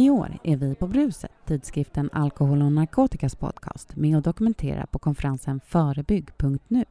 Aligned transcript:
I 0.00 0.10
år 0.10 0.38
är 0.42 0.56
vi 0.56 0.74
på 0.74 0.86
Bruset, 0.86 1.30
tidskriften 1.46 2.10
Alkohol 2.12 2.62
och 2.62 2.72
narkotikas 2.72 3.34
podcast, 3.34 3.96
med 3.96 4.16
och 4.16 4.22
dokumenterar 4.22 4.86
på 4.86 4.98
konferensen 4.98 5.60
Förebygg.nu. 5.66 6.84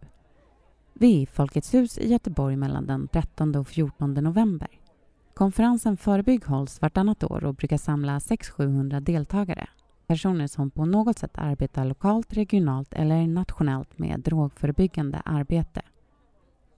Vi 0.94 1.18
är 1.18 1.22
i 1.22 1.26
Folkets 1.26 1.74
hus 1.74 1.98
i 1.98 2.08
Göteborg 2.08 2.56
mellan 2.56 2.88
den 2.88 3.08
13 3.08 3.56
och 3.56 3.68
14 3.68 4.14
november. 4.14 4.68
Konferensen 5.34 5.98
Förebygg 5.98 6.46
hålls 6.46 6.82
vartannat 6.82 7.24
år 7.24 7.44
och 7.44 7.56
brukar 7.56 7.78
samla 7.78 8.20
600-700 8.20 9.00
deltagare. 9.00 9.68
Personer 10.08 10.48
som 10.48 10.72
på 10.72 10.86
något 10.86 11.20
sätt 11.20 11.38
arbetar 11.38 11.86
lokalt, 11.86 12.34
regionalt 12.34 12.94
eller 12.94 13.28
nationellt 13.28 14.00
med 14.00 14.20
drogförebyggande 14.20 15.22
arbete. 15.26 15.82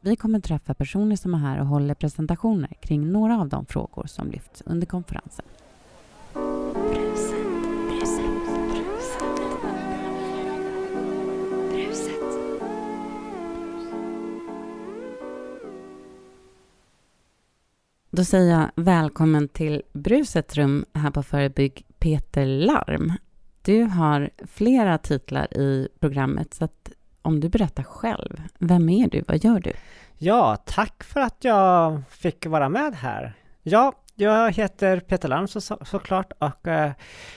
Vi 0.02 0.16
kommer 0.16 0.39
träffa 0.39 0.73
personer 0.73 1.16
som 1.16 1.34
är 1.34 1.38
här 1.38 1.59
och 1.59 1.68
håller 1.68 1.93
presentationer 1.93 2.73
kring 2.82 3.11
några 3.11 3.39
av 3.39 3.50
de 3.50 3.66
frågor 3.66 4.06
som 4.07 4.32
lyfts 4.32 4.64
under 4.66 4.88
konferensen. 4.88 5.46
Då 18.14 18.24
säger 18.24 18.60
jag 18.60 18.71
välkommen 18.75 19.47
till 19.47 19.82
Brusets 19.93 20.56
rum 20.56 20.86
här 20.93 21.11
på 21.11 21.24
Förebygg, 21.24 21.86
Peter 22.00 22.46
Larm. 22.46 23.14
Du 23.61 23.84
har 23.84 24.29
flera 24.47 24.97
titlar 24.97 25.57
i 25.57 25.87
programmet, 26.00 26.54
så 26.54 26.65
att 26.65 26.92
om 27.21 27.39
du 27.39 27.50
berättar 27.50 27.84
själv, 27.84 28.42
vem 28.60 28.89
är 28.89 29.10
du, 29.10 29.24
vad 29.28 29.43
gör 29.43 29.60
du? 29.60 29.74
Ja, 30.18 30.57
tack 30.65 31.04
för 31.04 31.20
att 31.20 31.43
jag 31.43 32.02
fick 32.09 32.45
vara 32.45 32.70
med 32.70 32.95
här. 32.95 33.34
Ja, 33.64 33.94
jag 34.16 34.52
heter 34.52 35.00
Peter 35.00 35.30
Larm 35.30 35.48
så, 35.48 35.62
så, 35.62 35.78
såklart 35.86 36.32
och 36.39 36.67
eh, 36.67 36.92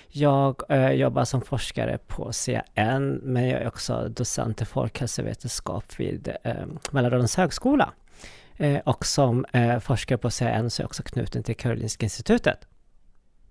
jag 0.09 0.63
eh, 0.69 0.91
jobbar 0.91 1.25
som 1.25 1.41
forskare 1.41 1.99
på 2.07 2.31
CAN, 2.47 3.21
men 3.23 3.49
jag 3.49 3.63
är 3.63 3.69
också 3.69 4.09
docent 4.09 4.63
i 4.63 4.65
folkhälsovetenskap 4.65 5.85
vid 6.01 6.29
eh, 6.45 6.55
Mälardalens 6.91 7.37
högskola. 7.37 7.93
Eh, 8.57 8.79
och 8.85 9.07
som 9.07 9.45
eh, 9.53 9.79
forskare 9.79 10.19
på 10.19 10.31
CAN 10.31 10.71
så 10.71 10.83
är 10.83 10.87
också 10.87 11.03
knuten 11.03 11.43
till 11.43 11.57
Karolinska 11.57 12.07
institutet. 12.07 12.59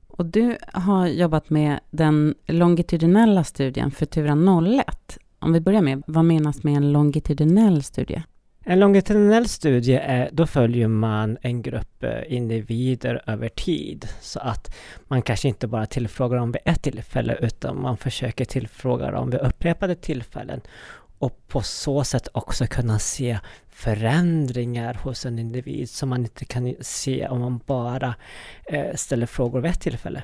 Och 0.07 0.25
du 0.25 0.57
har 0.73 1.07
jobbat 1.07 1.49
med 1.49 1.79
den 1.91 2.35
longitudinella 2.45 3.43
studien 3.43 3.91
Futura 3.91 4.33
01. 4.79 5.17
Om 5.39 5.53
vi 5.53 5.61
börjar 5.61 5.81
med, 5.81 6.03
vad 6.07 6.25
menas 6.25 6.63
med 6.63 6.77
en 6.77 6.91
longitudinell 6.91 7.83
studie? 7.83 8.23
En 8.65 8.79
longitudinell 8.79 9.47
studie, 9.47 9.93
är, 9.93 10.29
då 10.31 10.47
följer 10.47 10.87
man 10.87 11.37
en 11.41 11.61
grupp 11.61 12.03
eh, 12.03 12.33
individer 12.33 13.21
över 13.27 13.49
tid. 13.49 14.07
Så 14.21 14.39
att 14.39 14.75
man 15.07 15.21
kanske 15.21 15.47
inte 15.47 15.67
bara 15.67 15.85
tillfrågar 15.85 16.37
dem 16.37 16.51
vid 16.51 16.61
ett 16.65 16.83
tillfälle, 16.83 17.37
utan 17.41 17.81
man 17.81 17.97
försöker 17.97 18.45
tillfråga 18.45 19.11
dem 19.11 19.29
vid 19.29 19.39
upprepade 19.39 19.95
tillfällen. 19.95 20.61
Och 21.23 21.47
på 21.47 21.61
så 21.61 22.03
sätt 22.03 22.27
också 22.31 22.67
kunna 22.67 22.99
se 22.99 23.39
förändringar 23.69 24.93
hos 24.93 25.25
en 25.25 25.39
individ 25.39 25.89
som 25.89 26.09
man 26.09 26.21
inte 26.21 26.45
kan 26.45 26.75
se 26.81 27.27
om 27.27 27.39
man 27.39 27.59
bara 27.65 28.15
eh, 28.65 28.95
ställer 28.95 29.25
frågor 29.25 29.61
vid 29.61 29.71
ett 29.71 29.81
tillfälle. 29.81 30.23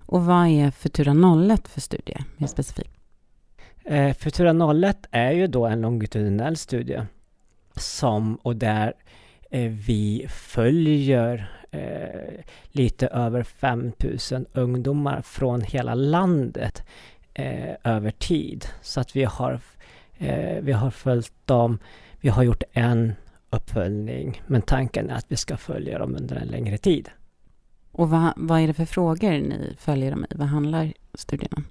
Och 0.00 0.24
vad 0.24 0.46
är 0.46 0.70
Futura 0.70 1.12
01 1.52 1.68
för 1.68 1.80
studie, 1.80 2.16
mer 2.36 2.46
specifikt? 2.46 2.90
Eh, 3.84 4.14
Futura 4.16 4.74
01 4.74 5.06
är 5.10 5.32
ju 5.32 5.46
då 5.46 5.66
en 5.66 5.80
longitudinell 5.80 6.56
studie 6.56 7.02
som 7.76 8.36
och 8.36 8.56
där 8.56 8.92
eh, 9.50 9.70
vi 9.70 10.26
följer 10.30 11.56
eh, 11.70 12.44
lite 12.64 13.06
över 13.06 13.42
5000 13.42 14.46
ungdomar 14.52 15.22
från 15.22 15.60
hela 15.60 15.94
landet 15.94 16.82
eh, 17.38 17.74
över 17.84 18.10
tid. 18.10 18.66
Så 18.82 19.00
att 19.00 19.16
vi 19.16 19.24
har, 19.24 19.60
eh, 20.18 20.62
vi 20.62 20.72
har 20.72 20.90
följt 20.90 21.32
dem, 21.44 21.78
vi 22.20 22.28
har 22.28 22.42
gjort 22.42 22.62
en 22.72 23.12
uppföljning, 23.50 24.42
men 24.46 24.62
tanken 24.62 25.10
är 25.10 25.14
att 25.14 25.26
vi 25.28 25.36
ska 25.36 25.56
följa 25.56 25.98
dem 25.98 26.16
under 26.16 26.36
en 26.36 26.48
längre 26.48 26.78
tid. 26.78 27.10
Och 27.92 28.10
vad, 28.10 28.32
vad 28.36 28.60
är 28.60 28.66
det 28.66 28.74
för 28.74 28.84
frågor 28.84 29.30
ni 29.30 29.76
följer 29.78 30.10
dem 30.10 30.24
i? 30.24 30.34
Vad 30.34 30.48
handlar 30.48 30.92
studien 31.14 31.52
om? 31.56 31.64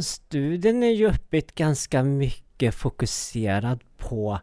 Studien 0.00 0.82
är 0.82 0.90
ju 0.90 1.08
uppbyggd 1.08 1.54
ganska 1.54 2.02
mycket 2.02 2.74
fokuserad 2.74 3.80
på 3.96 4.38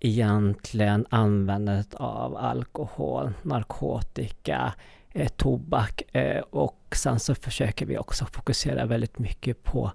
egentligen 0.00 1.06
användandet 1.10 1.94
av 1.94 2.36
alkohol, 2.36 3.32
narkotika, 3.42 4.74
eh, 5.12 5.28
tobak 5.28 6.02
eh, 6.16 6.40
och 6.40 6.84
sen 6.92 7.20
så 7.20 7.34
försöker 7.34 7.86
vi 7.86 7.98
också 7.98 8.24
fokusera 8.24 8.86
väldigt 8.86 9.18
mycket 9.18 9.62
på 9.62 9.92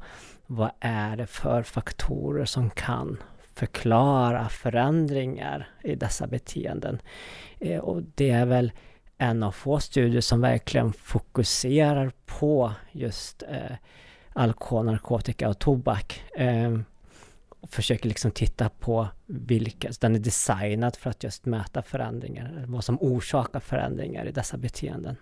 vad 0.47 0.71
är 0.79 1.17
det 1.17 1.27
för 1.27 1.63
faktorer 1.63 2.45
som 2.45 2.69
kan 2.69 3.17
förklara 3.53 4.49
förändringar 4.49 5.69
i 5.83 5.95
dessa 5.95 6.27
beteenden. 6.27 7.01
Eh, 7.59 7.79
och 7.79 8.03
det 8.15 8.29
är 8.29 8.45
väl 8.45 8.71
en 9.17 9.43
av 9.43 9.51
få 9.51 9.79
studier 9.79 10.21
som 10.21 10.41
verkligen 10.41 10.93
fokuserar 10.93 12.11
på 12.25 12.73
just 12.91 13.43
eh, 13.43 13.75
alkohol, 14.33 14.85
narkotika 14.85 15.49
och 15.49 15.59
tobak. 15.59 16.23
Eh, 16.35 16.79
och 17.63 17.69
försöker 17.69 18.09
liksom 18.09 18.31
titta 18.31 18.69
på 18.69 19.07
vilka, 19.25 19.89
den 20.01 20.15
är 20.15 20.19
designad 20.19 20.95
för 20.95 21.09
att 21.09 21.23
just 21.23 21.45
mäta 21.45 21.81
förändringar, 21.81 22.65
vad 22.67 22.83
som 22.83 22.97
orsakar 23.01 23.59
förändringar 23.59 24.25
i 24.25 24.31
dessa 24.31 24.57
beteenden. 24.57 25.15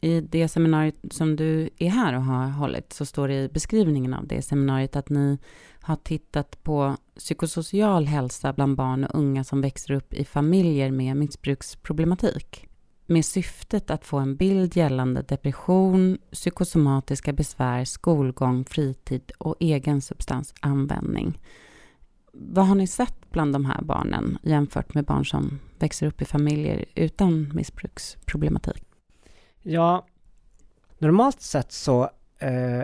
I 0.00 0.20
det 0.20 0.48
seminariet 0.48 0.96
som 1.10 1.36
du 1.36 1.70
är 1.78 1.88
här 1.88 2.14
och 2.16 2.24
har 2.24 2.48
hållit 2.48 2.92
så 2.92 3.06
står 3.06 3.28
det 3.28 3.34
i 3.34 3.48
beskrivningen 3.48 4.14
av 4.14 4.26
det 4.26 4.42
seminariet 4.42 4.96
att 4.96 5.08
ni 5.08 5.38
har 5.80 5.96
tittat 5.96 6.62
på 6.62 6.96
psykosocial 7.18 8.06
hälsa 8.06 8.52
bland 8.52 8.76
barn 8.76 9.04
och 9.04 9.18
unga 9.18 9.44
som 9.44 9.60
växer 9.60 9.94
upp 9.94 10.14
i 10.14 10.24
familjer 10.24 10.90
med 10.90 11.16
missbruksproblematik 11.16 12.68
med 13.06 13.24
syftet 13.24 13.90
att 13.90 14.04
få 14.04 14.18
en 14.18 14.36
bild 14.36 14.76
gällande 14.76 15.22
depression, 15.22 16.18
psykosomatiska 16.32 17.32
besvär, 17.32 17.84
skolgång, 17.84 18.64
fritid 18.64 19.32
och 19.38 19.56
egen 19.60 20.00
substansanvändning. 20.00 21.40
Vad 22.32 22.66
har 22.66 22.74
ni 22.74 22.86
sett 22.86 23.30
bland 23.30 23.52
de 23.52 23.64
här 23.64 23.82
barnen 23.82 24.38
jämfört 24.42 24.94
med 24.94 25.04
barn 25.04 25.26
som 25.26 25.58
växer 25.78 26.06
upp 26.06 26.22
i 26.22 26.24
familjer 26.24 26.84
utan 26.94 27.52
missbruksproblematik? 27.54 28.85
Ja, 29.68 30.06
normalt 30.98 31.40
sett 31.40 31.72
så 31.72 32.10
eh, 32.38 32.82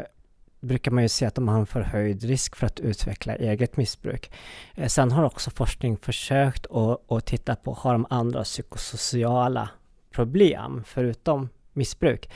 brukar 0.61 0.91
man 0.91 1.03
ju 1.03 1.09
se 1.09 1.27
att 1.27 1.35
de 1.35 1.49
har 1.49 1.59
en 1.59 1.67
förhöjd 1.67 2.25
risk 2.25 2.57
för 2.57 2.67
att 2.67 2.81
utveckla 2.81 3.37
eget 3.37 3.77
missbruk. 3.77 4.31
Eh, 4.75 4.89
sen 4.89 5.13
har 5.13 5.25
också 5.25 5.51
forskning 5.51 5.97
försökt 5.97 6.67
att, 7.09 7.27
titta 7.27 7.57
på, 7.57 7.73
har 7.73 7.93
de 7.93 8.07
andra 8.11 8.45
psykosociala 8.45 9.69
problem 10.11 10.83
förutom 10.87 11.49
missbruk. 11.73 12.31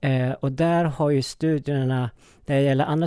Eh, 0.00 0.30
och 0.30 0.52
där 0.52 0.84
har 0.84 1.10
ju 1.10 1.22
studierna, 1.22 2.10
när 2.46 2.56
det 2.56 2.62
gäller 2.62 2.84
andra 2.84 3.06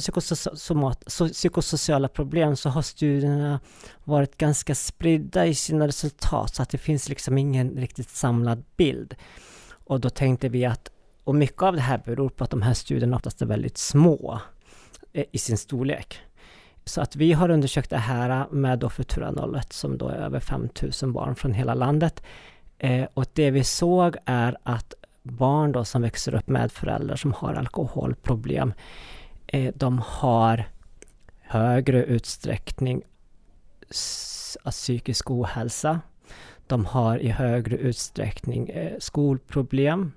psykosociala 1.29 2.07
problem, 2.07 2.55
så 2.55 2.69
har 2.69 2.81
studierna 2.81 3.59
varit 4.03 4.37
ganska 4.37 4.75
spridda 4.75 5.45
i 5.45 5.55
sina 5.55 5.87
resultat, 5.87 6.55
så 6.55 6.61
att 6.61 6.69
det 6.69 6.77
finns 6.77 7.09
liksom 7.09 7.37
ingen 7.37 7.69
riktigt 7.69 8.09
samlad 8.09 8.63
bild. 8.77 9.15
Och 9.91 9.99
då 9.99 10.09
tänkte 10.09 10.49
vi 10.49 10.65
att, 10.65 10.91
och 11.23 11.35
mycket 11.35 11.61
av 11.61 11.75
det 11.75 11.81
här 11.81 12.01
beror 12.05 12.29
på 12.29 12.43
att 12.43 12.49
de 12.49 12.61
här 12.61 12.73
studierna 12.73 13.15
oftast 13.15 13.41
är 13.41 13.45
väldigt 13.45 13.77
små 13.77 14.39
eh, 15.13 15.25
i 15.31 15.37
sin 15.37 15.57
storlek. 15.57 16.19
Så 16.85 17.01
att 17.01 17.15
vi 17.15 17.33
har 17.33 17.49
undersökt 17.49 17.89
det 17.89 17.97
här 17.97 18.47
med 18.51 18.79
då 18.79 18.89
Futuranollet 18.89 19.65
01 19.65 19.73
som 19.73 19.97
då 19.97 20.07
är 20.07 20.15
över 20.15 20.39
5000 20.39 21.13
barn 21.13 21.35
från 21.35 21.53
hela 21.53 21.73
landet. 21.73 22.23
Eh, 22.77 23.07
och 23.13 23.25
det 23.33 23.51
vi 23.51 23.63
såg 23.63 24.15
är 24.25 24.57
att 24.63 24.93
barn 25.23 25.71
då 25.71 25.85
som 25.85 26.01
växer 26.01 26.35
upp 26.35 26.47
med 26.47 26.71
föräldrar 26.71 27.15
som 27.15 27.33
har 27.33 27.53
alkoholproblem, 27.53 28.73
eh, 29.47 29.73
de 29.75 30.01
har 30.05 30.67
högre 31.41 32.03
utsträckning 32.03 33.01
psykisk 34.71 35.31
ohälsa. 35.31 35.99
De 36.71 36.85
har 36.85 37.17
i 37.17 37.29
högre 37.29 37.77
utsträckning 37.77 38.69
eh, 38.69 38.99
skolproblem. 38.99 40.11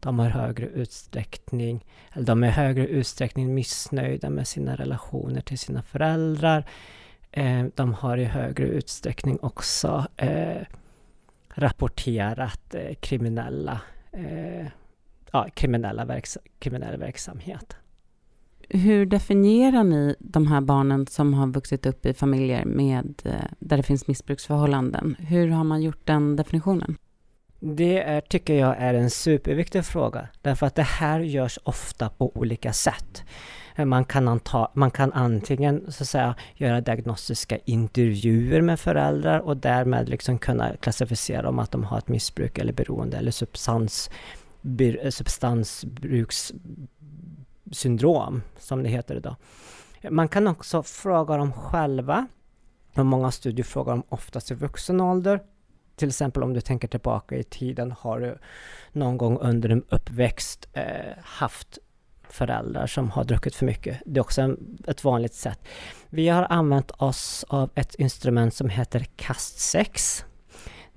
De 0.00 0.18
har 0.18 0.28
högre 0.28 0.66
utsträckning, 0.66 1.84
eller 2.12 2.26
de 2.26 2.42
är 2.42 2.48
i 2.48 2.50
högre 2.50 2.86
utsträckning 2.86 3.54
missnöjda 3.54 4.30
med 4.30 4.48
sina 4.48 4.76
relationer 4.76 5.40
till 5.40 5.58
sina 5.58 5.82
föräldrar. 5.82 6.64
Eh, 7.30 7.64
de 7.74 7.94
har 7.94 8.16
i 8.16 8.24
högre 8.24 8.66
utsträckning 8.66 9.38
också 9.42 10.06
eh, 10.16 10.62
rapporterat 11.54 12.74
kriminella, 13.00 13.80
ja, 15.32 15.48
kriminella 15.54 16.04
verks 16.04 16.38
kriminell 16.58 16.96
verksamhet. 16.96 17.76
Hur 18.72 19.06
definierar 19.06 19.84
ni 19.84 20.16
de 20.18 20.46
här 20.46 20.60
barnen 20.60 21.06
som 21.06 21.34
har 21.34 21.46
vuxit 21.46 21.86
upp 21.86 22.06
i 22.06 22.14
familjer 22.14 22.64
med, 22.64 23.22
eh, 23.24 23.32
där 23.58 23.76
det 23.76 23.82
finns 23.82 24.06
missbruksförhållanden? 24.06 25.16
Hur 25.18 25.48
har 25.48 25.64
man 25.64 25.82
gjort 25.82 26.06
den 26.06 26.36
definitionen? 26.36 26.96
Det 27.60 28.02
är, 28.02 28.20
tycker 28.20 28.54
jag 28.54 28.76
är 28.78 28.94
en 28.94 29.10
superviktig 29.10 29.84
fråga. 29.84 30.28
Därför 30.42 30.66
att 30.66 30.74
det 30.74 30.82
här 30.82 31.20
görs 31.20 31.58
ofta 31.62 32.08
på 32.08 32.36
olika 32.36 32.72
sätt. 32.72 33.24
Man 33.76 34.04
kan, 34.04 34.28
anta, 34.28 34.70
man 34.74 34.90
kan 34.90 35.12
antingen 35.12 35.92
så 35.92 36.02
att 36.02 36.08
säga, 36.08 36.34
göra 36.54 36.80
diagnostiska 36.80 37.58
intervjuer 37.64 38.60
med 38.60 38.80
föräldrar 38.80 39.38
och 39.38 39.56
därmed 39.56 40.08
liksom 40.08 40.38
kunna 40.38 40.76
klassificera 40.76 41.48
om 41.48 41.58
att 41.58 41.70
de 41.70 41.84
har 41.84 41.98
ett 41.98 42.08
missbruk 42.08 42.58
eller 42.58 42.72
beroende 42.72 43.16
eller 43.16 43.30
substans, 43.30 44.10
syndrom, 47.70 48.42
som 48.58 48.82
det 48.82 48.88
heter 48.88 49.14
idag. 49.14 49.36
Man 50.10 50.28
kan 50.28 50.46
också 50.46 50.82
fråga 50.82 51.36
dem 51.36 51.52
själva. 51.52 52.26
Och 52.94 53.06
många 53.06 53.30
studier 53.30 53.64
frågar 53.64 53.92
dem 53.92 54.02
oftast 54.08 54.50
i 54.50 54.54
vuxen 54.54 55.00
ålder. 55.00 55.40
Till 55.96 56.08
exempel 56.08 56.42
om 56.42 56.54
du 56.54 56.60
tänker 56.60 56.88
tillbaka 56.88 57.36
i 57.36 57.44
tiden, 57.44 57.92
har 57.92 58.20
du 58.20 58.38
någon 58.92 59.18
gång 59.18 59.38
under 59.38 59.68
en 59.68 59.84
uppväxt 59.88 60.68
eh, 60.72 60.84
haft 61.22 61.78
föräldrar 62.28 62.86
som 62.86 63.10
har 63.10 63.24
druckit 63.24 63.54
för 63.54 63.66
mycket. 63.66 63.98
Det 64.06 64.18
är 64.18 64.22
också 64.22 64.42
en, 64.42 64.78
ett 64.86 65.04
vanligt 65.04 65.34
sätt. 65.34 65.60
Vi 66.08 66.28
har 66.28 66.46
använt 66.50 66.90
oss 66.90 67.44
av 67.48 67.70
ett 67.74 67.94
instrument 67.94 68.54
som 68.54 68.68
heter 68.68 69.06
KAST-6. 69.16 70.24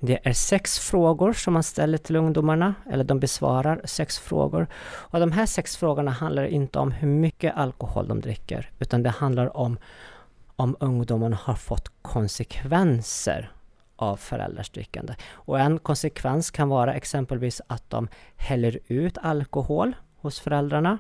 Det 0.06 0.20
är 0.24 0.34
sex 0.34 0.80
frågor 0.80 1.34
som 1.34 1.54
man 1.54 1.64
ställer 1.64 1.98
till 1.98 2.16
ungdomarna, 2.16 2.76
eller 2.90 3.04
de 3.04 3.20
besvarar 3.20 3.82
sex 3.86 4.20
frågor. 4.20 4.68
Och 4.84 5.20
de 5.20 5.32
här 5.32 5.46
sex 5.46 5.78
frågorna 5.78 6.12
handlar 6.12 6.44
inte 6.44 6.80
om 6.80 6.92
hur 6.92 7.08
mycket 7.08 7.56
alkohol 7.56 8.08
de 8.08 8.22
dricker, 8.22 8.72
utan 8.80 9.04
det 9.04 9.10
handlar 9.10 9.58
om 9.58 9.78
om 10.56 10.76
ungdomarna 10.80 11.40
har 11.44 11.56
fått 11.56 11.92
konsekvenser 12.02 13.52
av 13.96 14.18
föräldrars 14.18 14.70
drickande. 14.70 15.16
Och 15.32 15.60
en 15.60 15.80
konsekvens 15.80 16.52
kan 16.52 16.70
vara 16.70 16.94
exempelvis 16.94 17.62
att 17.68 17.90
de 17.90 18.08
häller 18.36 18.80
ut 18.88 19.18
alkohol 19.18 19.96
hos 20.22 20.40
föräldrarna. 20.40 20.98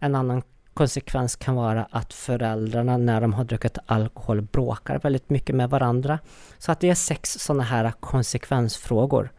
En 0.00 0.14
annan 0.14 0.42
konsekvens 0.76 1.36
kan 1.36 1.56
vara 1.56 1.86
att 1.90 2.12
föräldrarna 2.12 2.96
när 2.96 3.20
de 3.20 3.32
har 3.32 3.44
druckit 3.44 3.78
alkohol 3.86 4.42
bråkar 4.42 4.98
väldigt 4.98 5.30
mycket 5.30 5.56
med 5.56 5.70
varandra. 5.70 6.18
Så 6.58 6.72
att 6.72 6.80
det 6.80 6.90
är 6.90 6.94
sex 6.94 7.30
sådana 7.32 7.62
här 7.62 7.92
konsekvensfrågor. 8.00 9.32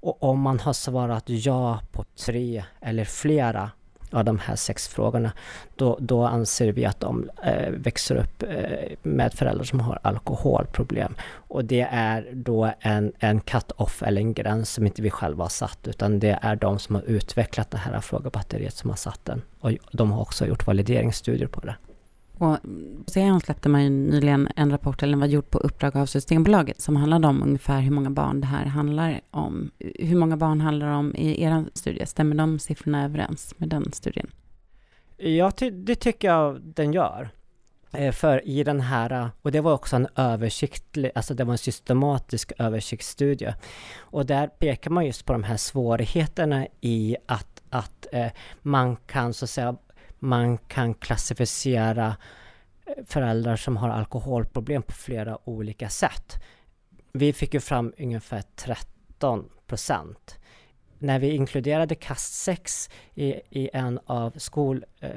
Och 0.00 0.22
om 0.22 0.40
man 0.40 0.60
har 0.60 0.72
svarat 0.72 1.24
ja 1.26 1.80
på 1.92 2.04
tre 2.26 2.64
eller 2.80 3.04
flera 3.04 3.70
av 4.12 4.24
de 4.24 4.38
här 4.38 4.56
sex 4.56 4.88
frågorna, 4.88 5.32
då, 5.76 5.98
då 6.00 6.24
anser 6.24 6.72
vi 6.72 6.84
att 6.84 7.00
de 7.00 7.30
eh, 7.44 7.70
växer 7.70 8.16
upp 8.16 8.42
eh, 8.42 8.96
med 9.02 9.34
föräldrar 9.34 9.64
som 9.64 9.80
har 9.80 9.98
alkoholproblem. 10.02 11.14
Och 11.32 11.64
det 11.64 11.88
är 11.90 12.28
då 12.32 12.72
en, 12.80 13.12
en 13.18 13.40
cut-off 13.40 14.02
eller 14.02 14.20
en 14.20 14.34
gräns 14.34 14.70
som 14.70 14.86
inte 14.86 15.02
vi 15.02 15.10
själva 15.10 15.44
har 15.44 15.48
satt, 15.48 15.88
utan 15.88 16.20
det 16.20 16.38
är 16.42 16.56
de 16.56 16.78
som 16.78 16.94
har 16.94 17.02
utvecklat 17.02 17.70
det 17.70 17.78
här 17.78 18.00
frågebatteriet 18.00 18.74
som 18.74 18.90
har 18.90 18.96
satt 18.96 19.20
den. 19.24 19.42
Och 19.60 19.72
de 19.92 20.12
har 20.12 20.20
också 20.20 20.46
gjort 20.46 20.66
valideringsstudier 20.66 21.48
på 21.48 21.60
det. 21.60 21.74
Och 22.42 22.58
CAN 23.14 23.40
släppte 23.40 23.68
man 23.68 23.82
ju 23.82 23.90
nyligen 23.90 24.48
en 24.56 24.70
rapport, 24.70 25.02
eller 25.02 25.12
den 25.12 25.20
var 25.20 25.26
gjord 25.26 25.50
på 25.50 25.58
uppdrag 25.58 25.96
av 25.96 26.06
Systembolaget, 26.06 26.80
som 26.80 26.96
handlade 26.96 27.28
om 27.28 27.42
ungefär 27.42 27.80
hur 27.80 27.90
många 27.90 28.10
barn 28.10 28.40
det 28.40 28.46
här 28.46 28.64
handlar 28.64 29.20
om. 29.30 29.70
Hur 29.78 30.16
många 30.16 30.36
barn 30.36 30.60
handlar 30.60 30.86
det 30.86 30.94
om 30.94 31.14
i 31.16 31.42
er 31.42 31.64
studie? 31.74 32.06
Stämmer 32.06 32.36
de 32.36 32.58
siffrorna 32.58 33.04
överens 33.04 33.54
med 33.56 33.68
den 33.68 33.92
studien? 33.92 34.30
Ja, 35.16 35.52
det 35.72 35.94
tycker 35.94 36.28
jag 36.28 36.60
den 36.60 36.92
gör. 36.92 37.30
Eh, 37.92 38.12
för 38.12 38.48
i 38.48 38.64
den 38.64 38.80
här, 38.80 39.30
och 39.42 39.52
det 39.52 39.60
var 39.60 39.72
också 39.72 39.96
en 39.96 40.08
översiktlig, 40.16 41.10
alltså 41.14 41.34
det 41.34 41.44
var 41.44 41.52
en 41.52 41.58
systematisk 41.58 42.52
översiktsstudie. 42.58 43.54
Och 43.98 44.26
där 44.26 44.46
pekar 44.46 44.90
man 44.90 45.06
just 45.06 45.24
på 45.26 45.32
de 45.32 45.44
här 45.44 45.56
svårigheterna 45.56 46.66
i 46.80 47.16
att, 47.26 47.62
att 47.70 48.06
eh, 48.12 48.28
man 48.62 48.96
kan 48.96 49.34
så 49.34 49.44
att 49.44 49.50
säga 49.50 49.76
man 50.22 50.58
kan 50.58 50.94
klassificera 50.94 52.16
eh, 52.86 53.04
föräldrar 53.06 53.56
som 53.56 53.76
har 53.76 53.88
alkoholproblem 53.88 54.82
på 54.82 54.92
flera 54.92 55.48
olika 55.48 55.88
sätt. 55.88 56.42
Vi 57.12 57.32
fick 57.32 57.54
ju 57.54 57.60
fram 57.60 57.92
ungefär 57.98 58.42
13 58.56 59.48
procent. 59.66 60.38
När 60.98 61.18
vi 61.18 61.30
inkluderade 61.30 61.94
KAST 61.94 62.34
6 62.34 62.90
i, 63.14 63.26
i 63.50 63.70
en 63.72 64.00
av 64.06 64.30
skol, 64.36 64.84
eh, 65.00 65.10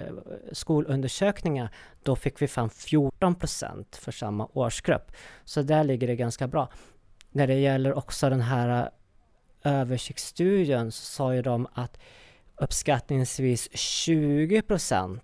skolundersökningar, 0.52 1.69
då 2.04 2.16
fick 2.16 2.42
vi 2.42 2.48
fram 2.48 2.69
14 2.69 3.36
procent 3.36 3.96
för 3.96 4.12
samma 4.12 4.50
årsgrupp. 4.54 5.12
Så 5.44 5.62
där 5.62 5.84
ligger 5.84 6.07
det 6.07 6.16
ganska 6.16 6.48
bra. 6.48 6.69
När 7.31 7.48
det 7.48 7.60
gäller 7.60 7.94
också 7.94 8.30
den 8.30 8.42
här 8.42 8.90
eh, 9.63 9.74
översiktsstudien 9.74 10.92
så 10.92 11.06
sa 11.06 11.36
ju 11.36 11.42
de 11.42 11.68
att 11.74 11.98
uppskattningsvis 12.57 13.69
20% 13.72 15.19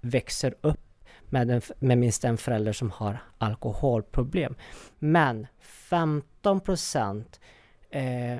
växer 0.00 0.54
upp 0.60 0.80
med, 1.24 1.50
en, 1.50 1.60
med 1.78 1.98
minst 1.98 2.24
en 2.24 2.36
förälder 2.36 2.72
som 2.72 2.90
har 2.90 3.18
alkoholproblem. 3.38 4.54
Men 4.98 5.46
15 5.60 6.60
eh, 7.90 8.38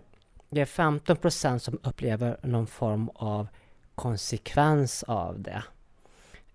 det 0.50 0.60
är 0.60 0.64
15% 0.64 1.58
som 1.58 1.78
upplever 1.82 2.36
någon 2.42 2.66
form 2.66 3.08
av 3.14 3.48
konsekvens 3.94 5.02
av 5.02 5.42
det. 5.42 5.62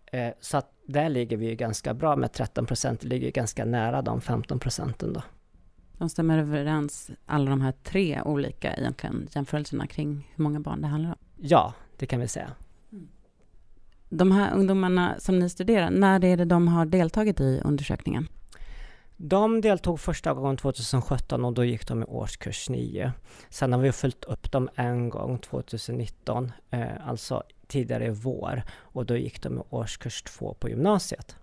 Eh, 0.05 0.33
så 0.39 0.57
att 0.57 0.73
där 0.87 1.09
ligger 1.09 1.37
vi 1.37 1.55
ganska 1.55 1.93
bra 1.93 2.15
med 2.15 2.31
13 2.33 2.65
procent, 2.65 3.03
ligger 3.03 3.31
ganska 3.31 3.65
nära 3.65 4.01
de 4.01 4.21
15 4.21 4.59
procenten 4.59 5.13
då. 5.13 5.23
De 5.97 6.09
stämmer 6.09 6.39
överens, 6.39 7.11
alla 7.25 7.49
de 7.49 7.61
här 7.61 7.73
tre 7.83 8.21
olika 8.21 8.73
egentligen 8.73 9.27
jämförelserna 9.31 9.87
kring 9.87 10.31
hur 10.35 10.43
många 10.43 10.59
barn 10.59 10.81
det 10.81 10.87
handlar 10.87 11.09
om? 11.09 11.28
Ja, 11.41 11.73
det 11.97 12.05
kan 12.05 12.19
vi 12.19 12.27
säga. 12.27 12.51
De 14.09 14.31
här 14.31 14.53
ungdomarna 14.53 15.15
som 15.19 15.39
ni 15.39 15.49
studerar, 15.49 15.89
när 15.89 16.25
är 16.25 16.37
det 16.37 16.45
de 16.45 16.67
har 16.67 16.85
deltagit 16.85 17.39
i 17.39 17.61
undersökningen? 17.63 18.27
De 19.17 19.61
deltog 19.61 19.99
första 19.99 20.33
gången 20.33 20.57
2017 20.57 21.45
och 21.45 21.53
då 21.53 21.63
gick 21.63 21.87
de 21.87 22.01
i 22.01 22.05
årskurs 22.05 22.69
9. 22.69 23.13
Sen 23.49 23.73
har 23.73 23.79
vi 23.79 23.91
följt 23.91 24.23
upp 24.23 24.51
dem 24.51 24.69
en 24.75 25.09
gång 25.09 25.37
2019, 25.37 26.51
eh, 26.69 27.07
alltså 27.07 27.43
tidigare 27.67 28.05
i 28.05 28.09
vår 28.09 28.63
och 28.77 29.05
då 29.05 29.17
gick 29.17 29.43
de 29.43 29.57
i 29.57 29.61
årskurs 29.69 30.21
2 30.21 30.53
på 30.53 30.69
gymnasiet. 30.69 31.35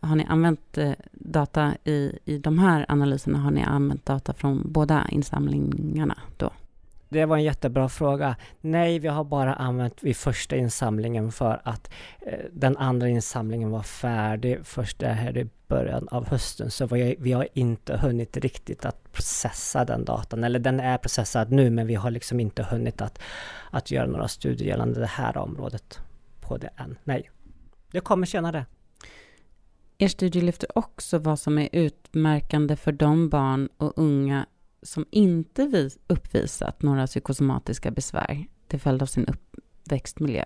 Har 0.00 0.16
ni 0.16 0.24
använt 0.24 0.78
eh, 0.78 0.92
data 1.12 1.74
i, 1.84 2.18
i 2.24 2.38
de 2.38 2.58
här 2.58 2.86
analyserna? 2.88 3.38
Har 3.38 3.50
ni 3.50 3.62
använt 3.62 4.06
data 4.06 4.34
från 4.34 4.72
båda 4.72 5.08
insamlingarna 5.10 6.18
då? 6.36 6.50
Det 7.12 7.26
var 7.26 7.36
en 7.36 7.42
jättebra 7.42 7.88
fråga. 7.88 8.36
Nej, 8.60 8.98
vi 8.98 9.08
har 9.08 9.24
bara 9.24 9.54
använt 9.54 10.02
vid 10.02 10.16
första 10.16 10.56
insamlingen 10.56 11.32
för 11.32 11.60
att 11.64 11.90
eh, 12.20 12.38
den 12.52 12.76
andra 12.76 13.08
insamlingen 13.08 13.70
var 13.70 13.82
färdig 13.82 14.58
först 14.64 14.98
det 14.98 15.08
här 15.08 15.36
i 15.36 15.48
början 15.68 16.08
av 16.08 16.28
hösten. 16.28 16.70
Så 16.70 16.86
vi, 16.86 17.16
vi 17.18 17.32
har 17.32 17.48
inte 17.52 17.96
hunnit 17.96 18.36
riktigt 18.36 18.84
att 18.84 19.12
processa 19.12 19.84
den 19.84 20.04
datan. 20.04 20.44
Eller 20.44 20.58
den 20.58 20.80
är 20.80 20.98
processad 20.98 21.52
nu, 21.52 21.70
men 21.70 21.86
vi 21.86 21.94
har 21.94 22.10
liksom 22.10 22.40
inte 22.40 22.62
hunnit 22.62 23.00
att, 23.00 23.18
att 23.70 23.90
göra 23.90 24.06
några 24.06 24.28
studier 24.28 24.68
gällande 24.68 25.00
det 25.00 25.06
här 25.06 25.36
området 25.36 26.00
på 26.40 26.56
det 26.56 26.70
än. 26.76 26.98
Nej, 27.04 27.30
det 27.90 28.00
kommer 28.00 28.26
senare. 28.26 28.66
Er 29.98 30.08
studie 30.08 30.40
lyfter 30.40 30.78
också 30.78 31.18
vad 31.18 31.38
som 31.38 31.58
är 31.58 31.68
utmärkande 31.72 32.76
för 32.76 32.92
de 32.92 33.28
barn 33.28 33.68
och 33.76 33.92
unga 33.96 34.46
som 34.82 35.06
inte 35.10 35.90
uppvisat 36.06 36.82
några 36.82 37.06
psykosomatiska 37.06 37.90
besvär 37.90 38.46
till 38.68 38.80
följd 38.80 39.02
av 39.02 39.06
sin 39.06 39.26
uppväxtmiljö 39.26 40.44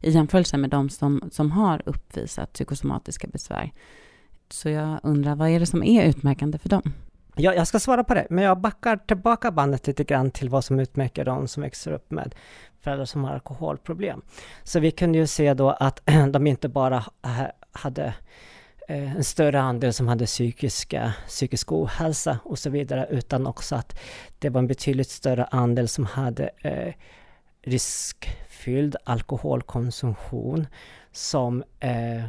i 0.00 0.10
jämförelse 0.10 0.56
med 0.56 0.70
de 0.70 0.90
som, 0.90 1.22
som 1.32 1.50
har 1.50 1.82
uppvisat 1.86 2.52
psykosomatiska 2.52 3.28
besvär. 3.28 3.72
Så 4.50 4.68
jag 4.68 5.00
undrar, 5.02 5.34
vad 5.34 5.48
är 5.48 5.60
det 5.60 5.66
som 5.66 5.82
är 5.82 6.04
utmärkande 6.04 6.58
för 6.58 6.68
dem? 6.68 6.82
Ja, 7.36 7.54
jag 7.54 7.66
ska 7.66 7.80
svara 7.80 8.04
på 8.04 8.14
det, 8.14 8.26
men 8.30 8.44
jag 8.44 8.60
backar 8.60 8.96
tillbaka 8.96 9.50
bandet 9.50 9.86
lite 9.86 10.04
grann 10.04 10.30
till 10.30 10.48
vad 10.48 10.64
som 10.64 10.80
utmärker 10.80 11.24
de 11.24 11.48
som 11.48 11.62
växer 11.62 11.92
upp 11.92 12.10
med 12.10 12.34
föräldrar 12.80 13.04
som 13.04 13.24
har 13.24 13.32
alkoholproblem. 13.32 14.22
Så 14.62 14.80
vi 14.80 14.90
kunde 14.90 15.18
ju 15.18 15.26
se 15.26 15.54
då 15.54 15.70
att 15.70 16.00
de 16.32 16.46
inte 16.46 16.68
bara 16.68 17.04
hade 17.72 18.14
Eh, 18.88 19.16
en 19.16 19.24
större 19.24 19.60
andel 19.60 19.92
som 19.92 20.08
hade 20.08 20.26
psykiska, 20.26 21.14
psykisk 21.26 21.72
ohälsa 21.72 22.38
och 22.44 22.58
så 22.58 22.70
vidare, 22.70 23.06
utan 23.10 23.46
också 23.46 23.74
att 23.74 23.98
det 24.38 24.50
var 24.50 24.58
en 24.58 24.66
betydligt 24.66 25.10
större 25.10 25.44
andel 25.44 25.88
som 25.88 26.06
hade 26.06 26.50
eh, 26.58 26.94
riskfylld 27.62 28.96
alkoholkonsumtion, 29.04 30.66
som 31.12 31.64
eh, 31.80 32.24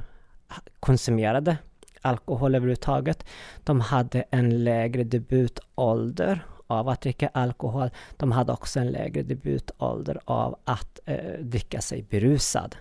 konsumerade 0.79 1.57
alkohol 2.01 2.55
överhuvudtaget. 2.55 3.25
De 3.63 3.81
hade 3.81 4.21
en 4.21 4.63
lägre 4.63 5.03
debutålder 5.03 6.45
av 6.67 6.89
att 6.89 7.01
dricka 7.01 7.29
alkohol. 7.33 7.89
De 8.17 8.31
hade 8.31 8.53
också 8.53 8.79
en 8.79 8.91
lägre 8.91 9.23
debutålder 9.23 10.19
av 10.25 10.59
att 10.63 10.99
eh, 11.05 11.39
dricka 11.39 11.81
sig 11.81 12.03
berusad. 12.03 12.75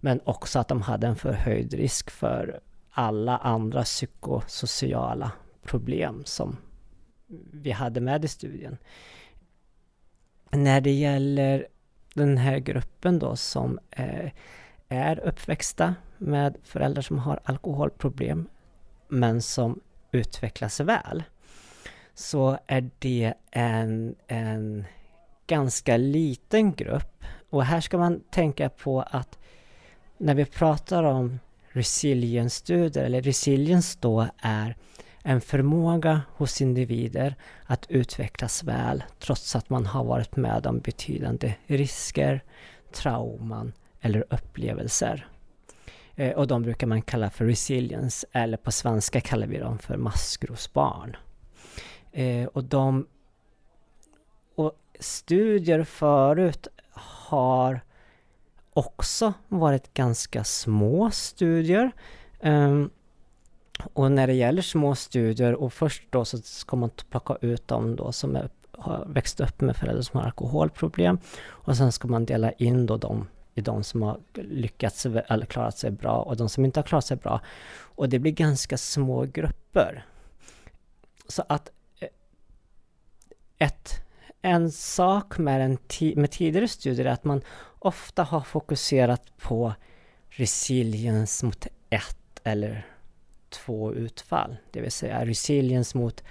Men 0.00 0.20
också 0.24 0.58
att 0.58 0.68
de 0.68 0.82
hade 0.82 1.06
en 1.06 1.16
förhöjd 1.16 1.74
risk 1.74 2.10
för 2.10 2.60
alla 2.90 3.36
andra 3.36 3.82
psykosociala 3.82 5.32
problem 5.62 6.22
som 6.24 6.56
vi 7.52 7.70
hade 7.70 8.00
med 8.00 8.24
i 8.24 8.28
studien. 8.28 8.76
När 10.50 10.80
det 10.80 10.92
gäller 10.92 11.66
den 12.14 12.38
här 12.38 12.58
gruppen 12.58 13.18
då 13.18 13.36
som 13.36 13.78
eh, 13.90 14.30
är 14.88 15.20
uppväxta 15.20 15.94
med 16.22 16.56
föräldrar 16.62 17.02
som 17.02 17.18
har 17.18 17.40
alkoholproblem 17.44 18.48
men 19.08 19.42
som 19.42 19.80
utvecklas 20.12 20.80
väl 20.80 21.22
så 22.14 22.58
är 22.66 22.90
det 22.98 23.34
en, 23.50 24.14
en 24.26 24.84
ganska 25.46 25.96
liten 25.96 26.72
grupp. 26.72 27.24
Och 27.50 27.64
här 27.64 27.80
ska 27.80 27.98
man 27.98 28.20
tänka 28.30 28.68
på 28.68 29.00
att 29.00 29.38
när 30.18 30.34
vi 30.34 30.44
pratar 30.44 31.02
om 31.02 31.38
resilience-studier, 31.68 33.04
eller 33.04 33.22
resilience 33.22 33.98
då 34.00 34.26
är 34.38 34.76
en 35.22 35.40
förmåga 35.40 36.20
hos 36.36 36.60
individer 36.60 37.34
att 37.64 37.86
utvecklas 37.88 38.64
väl 38.64 39.04
trots 39.18 39.56
att 39.56 39.70
man 39.70 39.86
har 39.86 40.04
varit 40.04 40.36
med 40.36 40.66
om 40.66 40.80
betydande 40.80 41.54
risker, 41.66 42.44
trauman 42.92 43.72
eller 44.00 44.24
upplevelser. 44.30 45.28
Eh, 46.16 46.32
och 46.32 46.46
de 46.46 46.62
brukar 46.62 46.86
man 46.86 47.02
kalla 47.02 47.30
för 47.30 47.44
resilience, 47.44 48.26
eller 48.32 48.56
på 48.56 48.72
svenska 48.72 49.20
kallar 49.20 49.46
vi 49.46 49.58
dem 49.58 49.78
för 49.78 49.96
maskrosbarn. 49.96 51.16
Eh, 52.12 52.46
och 52.46 52.64
de 52.64 53.06
och 54.54 54.72
studier 55.00 55.84
förut 55.84 56.68
har 56.90 57.80
också 58.72 59.32
varit 59.48 59.94
ganska 59.94 60.44
små 60.44 61.10
studier. 61.10 61.92
Um, 62.40 62.90
och 63.92 64.12
när 64.12 64.26
det 64.26 64.32
gäller 64.32 64.62
små 64.62 64.94
studier 64.94 65.54
och 65.54 65.72
först 65.72 66.02
då 66.10 66.24
så 66.24 66.38
ska 66.38 66.76
man 66.76 66.90
plocka 67.10 67.36
ut 67.40 67.68
dem 67.68 67.96
då 67.96 68.12
som 68.12 68.36
är, 68.36 68.48
har 68.72 69.04
växt 69.06 69.40
upp 69.40 69.60
med 69.60 69.76
föräldrar 69.76 70.02
som 70.02 70.20
har 70.20 70.26
alkoholproblem 70.26 71.18
och 71.44 71.76
sen 71.76 71.92
ska 71.92 72.08
man 72.08 72.24
dela 72.24 72.52
in 72.52 72.86
då 72.86 72.96
de 72.96 73.26
i 73.54 73.60
de 73.60 73.84
som 73.84 74.02
har 74.02 74.20
lyckats 74.34 75.06
eller 75.06 75.46
klarat 75.46 75.78
sig 75.78 75.90
bra 75.90 76.16
och 76.22 76.36
de 76.36 76.48
som 76.48 76.64
inte 76.64 76.80
har 76.80 76.84
klarat 76.84 77.06
sig 77.06 77.16
bra. 77.16 77.40
Och 77.74 78.08
det 78.08 78.18
blir 78.18 78.32
ganska 78.32 78.78
små 78.78 79.22
grupper. 79.24 80.06
Så 81.28 81.44
att 81.48 81.70
eh, 82.00 82.08
ett, 83.58 84.02
en 84.42 84.72
sak 84.72 85.38
med, 85.38 85.60
en 85.60 85.78
med 86.20 86.30
tidigare 86.30 86.68
studier 86.68 87.06
är 87.06 87.10
att 87.10 87.24
man 87.24 87.42
ofta 87.78 88.22
har 88.22 88.40
fokuserat 88.40 89.36
på 89.38 89.74
resilience 90.28 91.46
mot 91.46 91.66
ett 91.90 92.40
eller 92.44 92.86
två 93.48 93.94
utfall. 93.94 94.56
Det 94.70 94.80
vill 94.80 94.92
säga 94.92 95.26
resilience 95.26 95.98
mot 95.98 96.24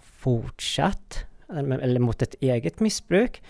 fortsatt 0.00 1.24
eller 1.48 1.98
mot 1.98 2.22
ett 2.22 2.34
eget 2.40 2.80
missbruk 2.80 3.42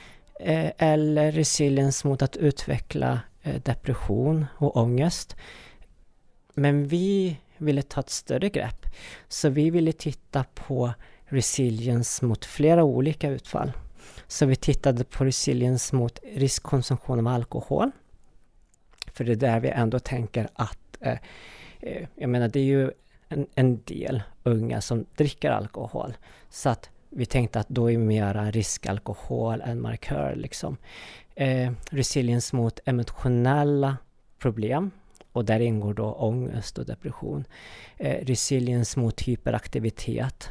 Eh, 0.42 0.72
eller 0.78 1.32
resiliens 1.32 2.04
mot 2.04 2.22
att 2.22 2.36
utveckla 2.36 3.20
eh, 3.42 3.62
depression 3.62 4.46
och 4.56 4.76
ångest. 4.76 5.36
Men 6.54 6.88
vi 6.88 7.36
ville 7.56 7.82
ta 7.82 8.00
ett 8.00 8.10
större 8.10 8.48
grepp. 8.48 8.86
Så 9.28 9.48
vi 9.48 9.70
ville 9.70 9.92
titta 9.92 10.44
på 10.54 10.92
resiliens 11.24 12.22
mot 12.22 12.44
flera 12.44 12.84
olika 12.84 13.28
utfall. 13.28 13.72
Så 14.26 14.46
vi 14.46 14.56
tittade 14.56 15.04
på 15.04 15.24
resiliens 15.24 15.92
mot 15.92 16.18
riskkonsumtion 16.34 17.18
av 17.18 17.26
alkohol. 17.26 17.90
För 19.12 19.24
det 19.24 19.32
är 19.32 19.36
där 19.36 19.60
vi 19.60 19.68
ändå 19.68 19.98
tänker 19.98 20.48
att, 20.54 20.96
eh, 21.00 21.18
eh, 21.80 22.08
jag 22.14 22.30
menar 22.30 22.48
det 22.48 22.60
är 22.60 22.64
ju 22.64 22.90
en, 23.28 23.46
en, 23.54 23.82
del 23.84 24.22
unga 24.42 24.80
som 24.80 25.06
dricker 25.16 25.50
alkohol. 25.50 26.14
Så 26.50 26.68
att 26.68 26.90
vi 27.10 27.26
tänkte 27.26 27.60
att 27.60 27.68
då 27.68 27.90
är 27.90 27.98
mera 27.98 28.50
riskalkohol 28.50 29.60
en 29.60 29.80
markör 29.80 30.34
liksom. 30.36 30.76
Eh, 31.34 31.72
resilience 31.90 32.56
mot 32.56 32.80
emotionella 32.84 33.96
problem. 34.38 34.90
Och 35.32 35.44
där 35.44 35.60
ingår 35.60 35.94
då 35.94 36.12
ångest 36.12 36.78
och 36.78 36.86
depression. 36.86 37.44
Eh, 37.96 38.24
resilience 38.24 39.00
mot 39.00 39.20
hyperaktivitet. 39.20 40.48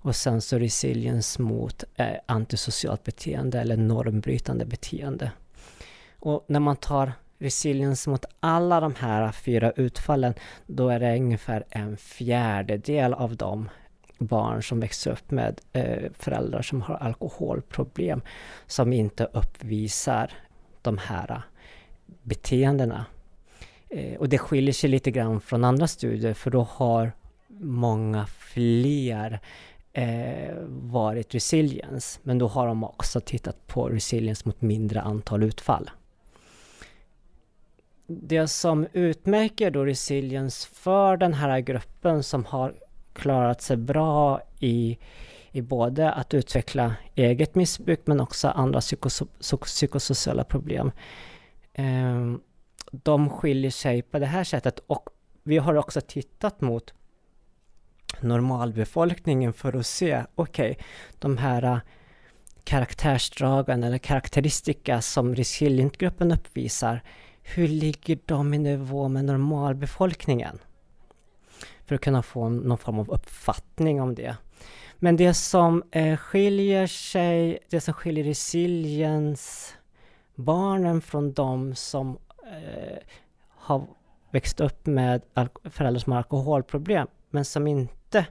Och 0.00 0.16
sen 0.16 0.40
så 0.40 0.58
resilience 0.58 1.42
mot 1.42 1.84
eh, 1.96 2.16
antisocialt 2.26 3.04
beteende 3.04 3.60
eller 3.60 3.76
normbrytande 3.76 4.64
beteende. 4.64 5.32
Och 6.18 6.44
när 6.48 6.60
man 6.60 6.76
tar 6.76 7.12
resilience 7.38 8.10
mot 8.10 8.24
alla 8.40 8.80
de 8.80 8.94
här 8.94 9.32
fyra 9.32 9.72
utfallen, 9.72 10.34
då 10.66 10.88
är 10.88 11.00
det 11.00 11.16
ungefär 11.16 11.64
en 11.70 11.96
fjärdedel 11.96 13.14
av 13.14 13.36
dem 13.36 13.68
barn 14.26 14.62
som 14.62 14.80
växer 14.80 15.10
upp 15.10 15.30
med 15.30 15.60
eh, 15.72 16.10
föräldrar 16.18 16.62
som 16.62 16.82
har 16.82 16.94
alkoholproblem 16.94 18.22
som 18.66 18.92
inte 18.92 19.24
uppvisar 19.32 20.30
de 20.82 20.98
här 20.98 21.30
eh, 21.30 21.38
beteendena. 22.22 23.06
Eh, 23.88 24.16
och 24.16 24.28
det 24.28 24.38
skiljer 24.38 24.72
sig 24.72 24.90
lite 24.90 25.10
grann 25.10 25.40
från 25.40 25.64
andra 25.64 25.86
studier 25.86 26.34
för 26.34 26.50
då 26.50 26.62
har 26.70 27.12
många 27.60 28.26
fler 28.26 29.40
eh, 29.92 30.54
varit 30.68 31.34
resilience. 31.34 32.20
Men 32.22 32.38
då 32.38 32.48
har 32.48 32.66
de 32.66 32.84
också 32.84 33.20
tittat 33.20 33.66
på 33.66 33.88
resilience 33.88 34.42
mot 34.44 34.60
mindre 34.60 35.00
antal 35.00 35.42
utfall. 35.42 35.90
Det 38.06 38.48
som 38.48 38.86
utmärker 38.92 39.70
då 39.70 39.84
resilience 39.84 40.68
för 40.72 41.16
den 41.16 41.34
här 41.34 41.60
gruppen 41.60 42.22
som 42.22 42.44
har 42.44 42.74
klarat 43.12 43.62
sig 43.62 43.76
bra 43.76 44.40
i, 44.58 44.98
i 45.50 45.60
både 45.60 46.12
att 46.12 46.34
utveckla 46.34 46.94
eget 47.14 47.54
missbruk 47.54 48.00
men 48.04 48.20
också 48.20 48.48
andra 48.48 48.80
psykos 48.80 49.22
psykosociala 49.62 50.44
problem. 50.44 50.92
Eh, 51.74 52.34
de 52.92 53.30
skiljer 53.30 53.70
sig 53.70 54.02
på 54.02 54.18
det 54.18 54.26
här 54.26 54.44
sättet 54.44 54.78
och 54.86 55.08
vi 55.42 55.58
har 55.58 55.74
också 55.74 56.00
tittat 56.00 56.60
mot 56.60 56.94
normalbefolkningen 58.20 59.52
för 59.52 59.76
att 59.76 59.86
se, 59.86 60.24
okej, 60.34 60.70
okay, 60.70 60.84
de 61.18 61.38
här 61.38 61.62
äh, 61.62 61.78
karaktärsdragen 62.64 63.84
eller 63.84 63.98
karaktäristika 63.98 65.02
som 65.02 65.34
resilientgruppen 65.34 66.32
uppvisar, 66.32 67.02
hur 67.42 67.68
ligger 67.68 68.18
de 68.26 68.54
i 68.54 68.58
nivå 68.58 69.08
med 69.08 69.24
normalbefolkningen? 69.24 70.58
För 71.84 71.94
att 71.94 72.00
kunna 72.00 72.22
få 72.22 72.48
någon 72.48 72.78
form 72.78 72.98
av 72.98 73.10
uppfattning 73.10 74.00
om 74.02 74.14
det. 74.14 74.36
Men 74.96 75.16
det 75.16 75.34
som 75.34 75.82
eh, 75.90 76.16
skiljer 76.16 76.86
sig, 76.86 77.58
det 77.70 77.80
som 77.80 77.94
skiljer 77.94 78.24
resiliens 78.24 79.74
barnen 80.34 81.00
från 81.00 81.32
de 81.32 81.74
som 81.74 82.18
eh, 82.52 82.98
har 83.48 83.86
växt 84.30 84.60
upp 84.60 84.86
med 84.86 85.22
föräldrar 85.64 86.00
som 86.00 86.12
har 86.12 86.18
alkoholproblem 86.18 87.08
men 87.30 87.44
som 87.44 87.66
inte 87.66 88.26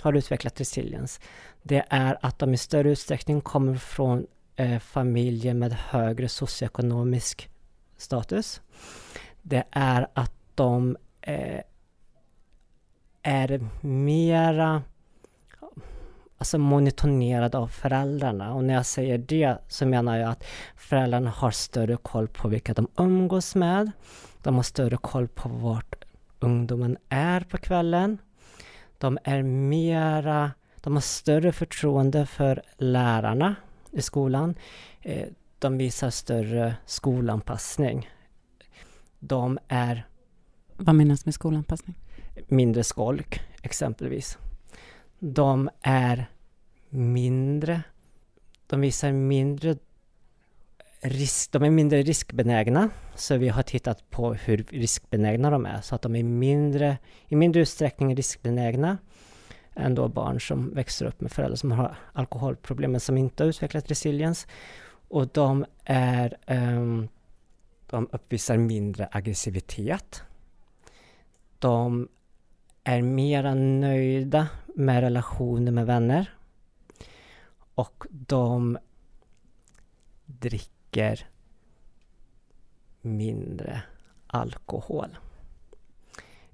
har 0.00 0.12
utvecklat 0.12 0.60
resiliens, 0.60 1.20
det 1.62 1.84
är 1.90 2.18
att 2.22 2.38
de 2.38 2.54
i 2.54 2.56
större 2.56 2.90
utsträckning 2.90 3.40
kommer 3.40 3.74
från 3.74 4.26
eh, 4.56 4.78
familjer 4.78 5.54
med 5.54 5.72
högre 5.72 6.28
socioekonomisk 6.28 7.50
status. 7.96 8.60
Det 9.42 9.64
är 9.70 10.06
att 10.14 10.34
de 10.54 10.96
eh, 11.20 11.60
är 13.24 13.68
mera 13.80 14.82
alltså 16.38 16.58
monitonerade 16.58 17.58
av 17.58 17.68
föräldrarna. 17.68 18.54
Och 18.54 18.64
när 18.64 18.74
jag 18.74 18.86
säger 18.86 19.18
det 19.18 19.58
så 19.68 19.86
menar 19.86 20.16
jag 20.16 20.30
att 20.30 20.44
föräldrarna 20.76 21.30
har 21.30 21.50
större 21.50 21.96
koll 21.96 22.28
på 22.28 22.48
vilka 22.48 22.74
de 22.74 22.88
umgås 22.96 23.54
med. 23.54 23.90
De 24.42 24.54
har 24.54 24.62
större 24.62 24.96
koll 24.96 25.28
på 25.28 25.48
vart 25.48 26.04
ungdomen 26.40 26.96
är 27.08 27.40
på 27.40 27.58
kvällen. 27.58 28.18
De 28.98 29.18
är 29.24 29.42
mera, 29.42 30.50
de 30.80 30.94
har 30.94 31.00
större 31.00 31.52
förtroende 31.52 32.26
för 32.26 32.62
lärarna 32.76 33.54
i 33.90 34.02
skolan. 34.02 34.54
Eh, 35.02 35.28
de 35.58 35.78
visar 35.78 36.10
större 36.10 36.76
skolanpassning. 36.86 38.10
De 39.18 39.58
är... 39.68 40.06
Vad 40.76 40.94
menas 40.94 41.24
med 41.24 41.34
skolanpassning? 41.34 41.94
Mindre 42.48 42.84
skolk, 42.84 43.40
exempelvis. 43.62 44.38
De 45.18 45.70
är 45.82 46.26
mindre... 46.88 47.82
De 48.66 48.80
visar 48.80 49.12
mindre 49.12 49.76
risk, 51.00 51.52
de 51.52 51.62
är 51.62 51.70
mindre 51.70 52.02
riskbenägna. 52.02 52.90
Så 53.14 53.36
vi 53.36 53.48
har 53.48 53.62
tittat 53.62 54.10
på 54.10 54.34
hur 54.34 54.64
riskbenägna 54.70 55.50
de 55.50 55.66
är. 55.66 55.80
Så 55.80 55.94
att 55.94 56.02
de 56.02 56.16
är 56.16 56.22
mindre, 56.22 56.98
i 57.28 57.36
mindre 57.36 57.62
utsträckning 57.62 58.16
riskbenägna 58.16 58.98
än 59.74 59.94
då 59.94 60.08
barn 60.08 60.40
som 60.40 60.74
växer 60.74 61.06
upp 61.06 61.20
med 61.20 61.32
föräldrar 61.32 61.56
som 61.56 61.72
har 61.72 61.96
alkoholproblem 62.12 62.92
men 62.92 63.00
som 63.00 63.18
inte 63.18 63.42
har 63.42 63.48
utvecklat 63.48 63.90
resiliens. 63.90 64.46
och 65.08 65.28
de 65.28 65.64
är 65.84 66.36
um, 66.46 67.08
de 67.86 68.08
uppvisar 68.12 68.56
mindre 68.56 69.08
aggressivitet. 69.12 70.22
De 71.58 72.08
är 72.84 73.02
mera 73.02 73.54
nöjda 73.54 74.48
med 74.74 75.00
relationer 75.00 75.72
med 75.72 75.86
vänner. 75.86 76.34
Och 77.74 78.04
de 78.10 78.78
dricker 80.24 81.28
mindre 83.00 83.82
alkohol. 84.26 85.16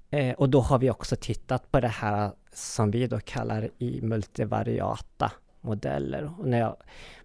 Eh, 0.09 0.33
och 0.33 0.49
då 0.49 0.61
har 0.61 0.79
vi 0.79 0.89
också 0.89 1.15
tittat 1.15 1.71
på 1.71 1.79
det 1.79 1.87
här 1.87 2.31
som 2.53 2.91
vi 2.91 3.07
då 3.07 3.19
kallar 3.19 3.69
i 3.77 4.01
multivariata 4.01 5.31
modeller. 5.61 6.33
Och 6.39 6.47
när 6.47 6.59
jag, 6.59 6.75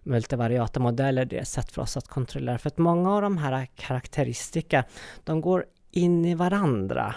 multivariata 0.03 0.79
modeller 0.79 1.25
det 1.25 1.37
är 1.37 1.41
ett 1.41 1.47
sätt 1.47 1.71
för 1.71 1.81
oss 1.81 1.97
att 1.97 2.07
kontrollera. 2.07 2.57
För 2.57 2.67
att 2.67 2.77
många 2.77 3.15
av 3.15 3.21
de 3.21 3.37
här 3.37 3.67
karaktäristika, 3.75 4.83
de 5.23 5.41
går 5.41 5.65
in 5.91 6.25
i 6.25 6.35
varandra. 6.35 7.15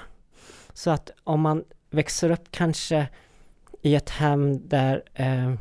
Så 0.72 0.90
att 0.90 1.10
om 1.24 1.40
man 1.40 1.64
växer 1.90 2.30
upp 2.30 2.50
kanske 2.50 3.08
i 3.82 3.94
ett 3.94 4.10
hem 4.10 4.68
där 4.68 5.02
eh, 5.14 5.54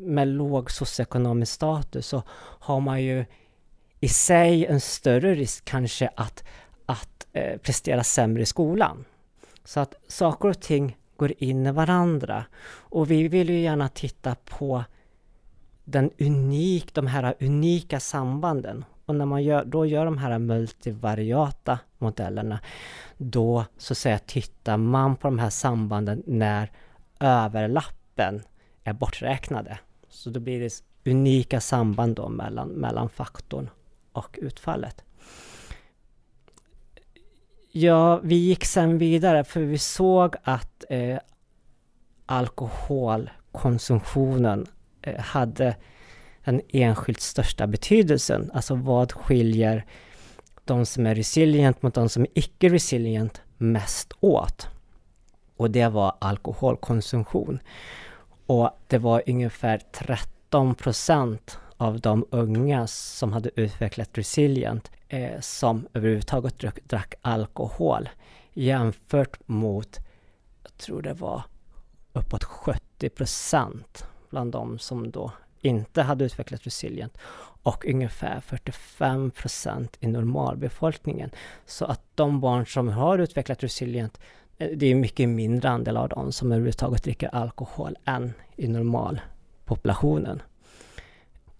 med 0.00 0.28
låg 0.28 0.70
socioekonomisk 0.70 1.52
status 1.52 2.06
så 2.06 2.22
har 2.58 2.80
man 2.80 3.02
ju 3.02 3.24
i 4.00 4.08
sig 4.08 4.66
en 4.66 4.80
större 4.80 5.34
risk 5.34 5.64
kanske 5.64 6.10
att, 6.16 6.44
att 6.86 7.26
eh, 7.32 7.58
prestera 7.58 8.04
sämre 8.04 8.42
i 8.42 8.46
skolan. 8.46 9.04
Så 9.64 9.80
att 9.80 9.94
saker 10.08 10.48
och 10.48 10.60
ting 10.60 10.96
går 11.16 11.32
in 11.38 11.66
i 11.66 11.72
varandra. 11.72 12.44
Och 12.64 13.10
vi 13.10 13.28
vill 13.28 13.50
ju 13.50 13.60
gärna 13.60 13.88
titta 13.88 14.34
på 14.44 14.84
den 15.84 16.10
unik, 16.18 16.94
de 16.94 17.06
här 17.06 17.34
unika 17.40 18.00
sambanden. 18.00 18.84
Och 19.06 19.14
när 19.14 19.26
man 19.26 19.42
gör, 19.42 19.64
då 19.64 19.86
gör 19.86 20.04
de 20.04 20.18
här 20.18 20.38
multivariata 20.38 21.78
modellerna, 21.98 22.60
då 23.16 23.64
så 23.76 23.92
att 23.92 23.98
säga 23.98 24.18
tittar 24.18 24.76
man 24.76 25.16
på 25.16 25.28
de 25.28 25.38
här 25.38 25.50
sambanden 25.50 26.22
när 26.26 26.70
överlappen 27.20 28.42
är 28.84 28.92
borträknade. 28.92 29.78
Så 30.08 30.30
då 30.30 30.40
blir 30.40 30.60
det 30.60 30.82
unika 31.10 31.60
samband 31.60 32.16
då 32.16 32.28
mellan, 32.28 32.68
mellan 32.68 33.08
faktorn 33.08 33.70
och 34.12 34.38
utfallet. 34.42 35.04
Ja, 37.72 38.20
vi 38.22 38.34
gick 38.34 38.64
sen 38.64 38.98
vidare 38.98 39.44
för 39.44 39.60
vi 39.60 39.78
såg 39.78 40.34
att 40.42 40.84
eh, 40.88 41.18
alkoholkonsumtionen 42.26 44.66
eh, 45.02 45.20
hade 45.20 45.76
den 46.44 46.60
enskilt 46.68 47.20
största 47.20 47.66
betydelsen. 47.66 48.50
Alltså 48.54 48.74
vad 48.74 49.12
skiljer 49.12 49.84
de 50.64 50.86
som 50.86 51.06
är 51.06 51.14
resilient 51.14 51.82
mot 51.82 51.94
de 51.94 52.08
som 52.08 52.22
är 52.22 52.28
icke 52.34 52.68
resilient 52.68 53.40
mest 53.56 54.12
åt? 54.20 54.68
Och 55.56 55.70
det 55.70 55.88
var 55.88 56.16
alkoholkonsumtion. 56.18 57.58
Och 58.46 58.70
det 58.86 58.98
var 58.98 59.22
ungefär 59.26 59.78
13 59.78 60.74
procent 60.74 61.58
av 61.76 62.00
de 62.00 62.26
unga 62.30 62.86
som 62.86 63.32
hade 63.32 63.50
utvecklat 63.56 64.18
resilient 64.18 64.90
eh, 65.08 65.40
som 65.40 65.86
överhuvudtaget 65.94 66.58
drack, 66.58 66.78
drack 66.84 67.14
alkohol 67.22 68.08
jämfört 68.52 69.48
mot, 69.48 69.98
jag 70.62 70.76
tror 70.76 71.02
det 71.02 71.14
var 71.14 71.42
uppåt 72.12 72.44
70 72.44 73.08
procent 73.08 74.06
bland 74.30 74.52
de 74.52 74.78
som 74.78 75.10
då 75.10 75.32
inte 75.62 76.02
hade 76.02 76.24
utvecklat 76.24 76.66
resilient 76.66 77.18
och 77.62 77.86
ungefär 77.86 78.40
45 78.40 79.30
procent 79.30 79.96
i 80.00 80.06
normalbefolkningen. 80.06 81.30
Så 81.66 81.84
att 81.84 82.00
de 82.14 82.40
barn 82.40 82.66
som 82.66 82.88
har 82.88 83.18
utvecklat 83.18 83.62
resilient, 83.62 84.20
eh, 84.58 84.68
det 84.76 84.86
är 84.86 84.94
mycket 84.94 85.28
mindre 85.28 85.70
andel 85.70 85.96
av 85.96 86.08
dem 86.08 86.32
som 86.32 86.52
överhuvudtaget 86.52 87.02
dricker 87.02 87.28
alkohol 87.28 87.96
än 88.04 88.32
i 88.56 88.68
normalpopulationen. 88.68 90.42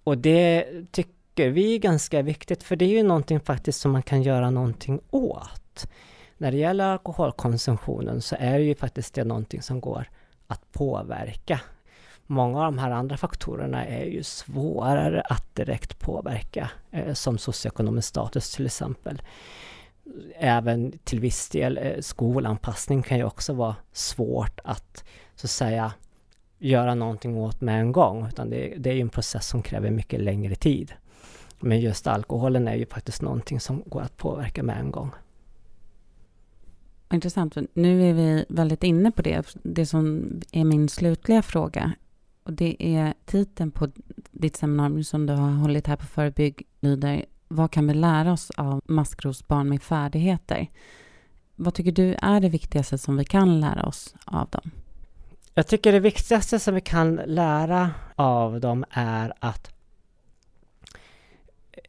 Och 0.05 0.19
det 0.19 0.67
tycker 0.91 1.51
vi 1.51 1.75
är 1.75 1.79
ganska 1.79 2.23
viktigt, 2.23 2.63
för 2.63 2.77
det 2.77 2.85
är 2.85 2.89
ju 2.89 3.03
någonting 3.03 3.41
faktiskt 3.41 3.81
som 3.81 3.93
man 3.93 4.03
kan 4.03 4.23
göra 4.23 4.51
någonting 4.51 5.01
åt. 5.11 5.89
När 6.39 6.51
det 6.51 6.57
gäller 6.57 6.85
alkoholkonsumtionen 6.85 8.23
så 8.23 8.37
är 8.39 8.59
det 8.59 8.65
ju 8.65 8.75
faktiskt 8.75 9.15
det 9.15 9.25
någonting 9.25 9.63
som 9.63 9.81
går 9.81 10.11
att 10.47 10.73
påverka. 10.73 11.61
Många 12.27 12.59
av 12.59 12.65
de 12.65 12.79
här 12.79 12.91
andra 12.91 13.17
faktorerna 13.17 13.87
är 13.87 14.05
ju 14.05 14.23
svårare 14.23 15.21
att 15.21 15.55
direkt 15.55 15.99
påverka, 15.99 16.71
eh, 16.91 17.15
som 17.15 17.39
socioekonomisk 17.39 18.09
status 18.09 18.55
till 18.55 18.67
exempel. 18.67 19.23
Även 20.37 20.99
till 21.05 21.21
viss 21.21 21.49
del 21.49 21.79
eh, 21.79 22.01
skolanpassning 22.01 23.03
kan 23.03 23.19
ju 23.19 23.25
också 23.25 23.53
vara 23.53 23.77
svårt 23.93 24.61
att 24.65 25.05
så 25.35 25.47
att 25.47 25.51
säga 25.51 25.93
göra 26.59 26.95
någonting 26.95 27.37
åt 27.37 27.61
med 27.61 27.81
en 27.81 27.93
gång, 27.93 28.27
utan 28.27 28.51
det, 28.51 28.75
det 28.79 28.91
är 28.91 28.95
ju 28.95 29.01
en 29.01 29.09
process 29.09 29.49
som 29.49 29.63
kräver 29.63 29.91
mycket 29.91 30.21
längre 30.21 30.55
tid. 30.55 30.93
Men 31.61 31.81
just 31.81 32.07
alkoholen 32.07 32.69
är 32.69 32.75
ju 32.75 32.87
faktiskt 32.87 33.23
någonting 33.23 33.61
som 33.61 33.83
går 33.87 34.01
att 34.01 34.17
påverka 34.17 34.63
med 34.63 34.79
en 34.79 34.91
gång. 34.91 35.11
Intressant, 37.13 37.57
nu 37.73 38.11
är 38.11 38.15
vi 38.15 38.45
väldigt 38.49 38.83
inne 38.83 39.11
på 39.11 39.23
det, 39.23 39.55
det 39.63 39.87
som 39.87 40.31
är 40.53 40.65
min 40.65 40.89
slutliga 40.89 41.43
fråga. 41.43 41.93
Och 42.45 42.53
det 42.53 42.77
är 42.97 43.15
titeln 43.25 43.71
på 43.71 43.89
ditt 44.31 44.57
seminarium 44.57 45.05
som 45.05 45.27
du 45.27 45.33
har 45.33 45.51
hållit 45.51 45.87
här 45.87 45.97
på 45.97 46.07
Förebygg 46.07 46.63
lyder 46.81 47.25
Vad 47.49 47.71
kan 47.71 47.87
vi 47.87 47.95
lära 47.95 48.33
oss 48.33 48.51
av 48.51 48.81
maskrosbarn 48.85 49.69
med 49.69 49.83
färdigheter? 49.83 50.67
Vad 51.57 51.75
tycker 51.75 51.93
du 51.93 52.15
är 52.23 52.41
det 52.41 52.49
viktigaste 52.49 52.99
som 52.99 53.17
vi 53.17 53.25
kan 53.25 53.61
lära 53.61 53.83
oss 53.83 54.15
av 54.25 54.49
dem? 54.51 54.71
Jag 55.55 55.67
tycker 55.67 55.93
det 55.93 56.01
viktigaste 56.01 56.59
som 56.59 56.75
vi 56.75 56.81
kan 56.81 57.21
lära 57.27 57.91
av 58.17 58.61
dem 58.61 58.85
är 58.91 59.33
att 59.39 59.71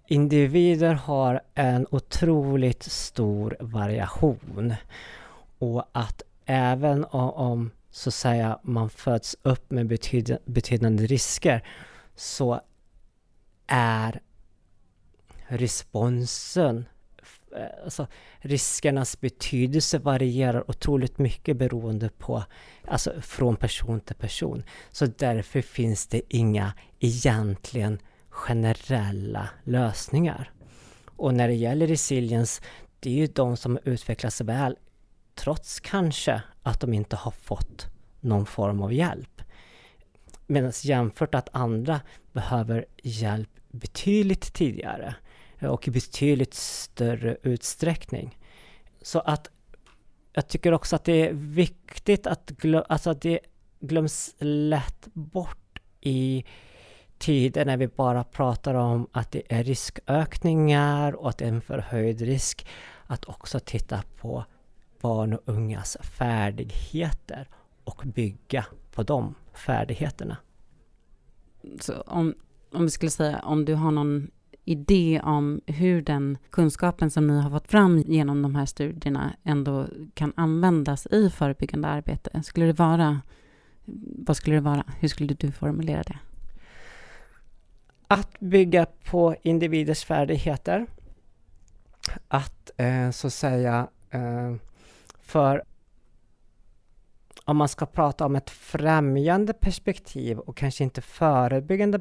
individer 0.07 0.93
har 0.93 1.41
en 1.53 1.87
otroligt 1.91 2.83
stor 2.83 3.57
variation 3.59 4.73
och 5.59 5.85
att 5.91 6.21
även 6.45 7.05
om 7.05 7.71
så 7.93 8.09
att 8.09 8.13
säga 8.13 8.59
man 8.63 8.89
föds 8.89 9.35
upp 9.41 9.71
med 9.71 9.87
betyd 9.87 10.37
betydande 10.45 11.05
risker 11.05 11.67
så 12.15 12.61
är 13.67 14.21
responsen 15.47 16.85
eh, 17.55 17.83
alltså, 17.83 18.07
riskernas 18.39 19.21
betydelse 19.21 19.99
varierar 19.99 20.69
otroligt 20.69 21.17
mycket 21.17 21.57
beroende 21.57 22.09
på, 22.09 22.43
alltså 22.87 23.21
från 23.21 23.55
person 23.55 23.99
till 23.99 24.15
person. 24.15 24.63
Så 24.91 25.05
därför 25.05 25.61
finns 25.61 26.07
det 26.07 26.21
inga 26.29 26.73
egentligen 26.99 27.99
generella 28.29 29.49
lösningar. 29.63 30.51
Och 31.15 31.33
när 31.33 31.47
det 31.47 31.53
gäller 31.53 31.87
resiliens, 31.87 32.61
det 32.99 33.09
är 33.09 33.13
ju 33.13 33.27
de 33.27 33.57
som 33.57 33.79
utvecklas 33.83 34.41
väl 34.41 34.77
trots 35.35 35.79
kanske 35.79 36.41
att 36.63 36.79
de 36.79 36.93
inte 36.93 37.15
har 37.15 37.31
fått 37.31 37.87
någon 38.19 38.45
form 38.45 38.81
av 38.81 38.93
hjälp. 38.93 39.41
Medan 40.47 40.71
jämfört 40.83 41.35
att 41.35 41.49
andra 41.51 42.01
behöver 42.31 42.85
hjälp 43.03 43.49
betydligt 43.71 44.53
tidigare 44.53 45.15
och 45.61 45.87
i 45.87 45.91
betydligt 45.91 46.53
större 46.53 47.37
utsträckning. 47.43 48.37
Så 49.01 49.19
att 49.19 49.49
jag 50.33 50.47
tycker 50.47 50.71
också 50.73 50.95
att 50.95 51.03
det 51.03 51.27
är 51.27 51.33
viktigt 51.33 52.27
att, 52.27 52.49
glö 52.49 52.81
alltså 52.81 53.09
att 53.09 53.21
det 53.21 53.39
glöms 53.79 54.35
lätt 54.39 55.07
bort 55.13 55.79
i 56.01 56.45
tider 57.17 57.65
när 57.65 57.77
vi 57.77 57.87
bara 57.87 58.23
pratar 58.23 58.73
om 58.73 59.07
att 59.11 59.31
det 59.31 59.43
är 59.49 59.63
riskökningar 59.63 61.13
och 61.15 61.29
att 61.29 61.37
det 61.37 61.45
är 61.45 61.49
en 61.49 61.61
förhöjd 61.61 62.21
risk. 62.21 62.67
Att 63.05 63.25
också 63.25 63.59
titta 63.59 64.03
på 64.17 64.45
barn 65.03 65.33
och 65.33 65.41
ungas 65.45 65.97
färdigheter 66.01 67.47
och 67.83 68.03
bygga 68.05 68.65
på 68.91 69.03
de 69.03 69.35
färdigheterna. 69.53 70.37
Så 71.79 72.01
om, 72.01 72.35
om 72.71 72.83
vi 72.83 72.89
skulle 72.89 73.11
säga, 73.11 73.39
om 73.39 73.65
du 73.65 73.73
har 73.73 73.91
någon 73.91 74.31
idé 74.65 75.21
om 75.23 75.61
hur 75.65 76.01
den 76.01 76.37
kunskapen 76.49 77.11
som 77.11 77.27
ni 77.27 77.41
har 77.41 77.49
fått 77.49 77.71
fram 77.71 77.97
genom 77.99 78.41
de 78.41 78.55
här 78.55 78.65
studierna 78.65 79.33
ändå 79.43 79.87
kan 80.13 80.33
användas 80.35 81.05
i 81.05 81.29
förebyggande 81.29 81.87
arbete? 81.87 82.43
Skulle 82.43 82.65
det 82.65 82.79
vara, 82.79 83.21
vad 84.25 84.37
skulle 84.37 84.55
det 84.55 84.61
vara? 84.61 84.83
Hur 84.99 85.07
skulle 85.07 85.33
du 85.33 85.51
formulera 85.51 86.03
det? 86.03 86.17
Att 88.07 88.39
bygga 88.39 88.85
på 88.85 89.35
individers 89.41 90.03
färdigheter. 90.05 90.85
Att 92.27 92.71
eh, 92.77 93.11
så 93.11 93.29
säga 93.29 93.87
eh, 94.09 94.55
för 95.23 95.63
om 97.45 97.57
man 97.57 97.67
ska 97.67 97.85
prata 97.85 98.25
om 98.25 98.35
ett 98.35 98.49
främjande 98.49 99.53
perspektiv 99.53 100.39
och 100.39 100.57
kanske 100.57 100.83
inte 100.83 101.01
förebyggande 101.01 101.99